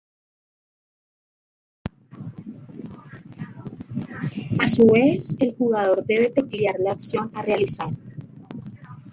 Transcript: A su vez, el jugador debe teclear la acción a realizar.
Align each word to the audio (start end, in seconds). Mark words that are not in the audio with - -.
A 4.59 4.67
su 4.67 4.87
vez, 4.87 5.35
el 5.39 5.55
jugador 5.55 6.03
debe 6.07 6.31
teclear 6.31 6.77
la 6.79 6.93
acción 6.93 7.29
a 7.35 7.43
realizar. 7.43 7.91